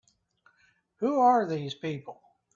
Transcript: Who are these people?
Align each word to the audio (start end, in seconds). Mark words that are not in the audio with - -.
Who 0.95 1.19
are 1.19 1.45
these 1.45 1.75
people? 1.75 2.23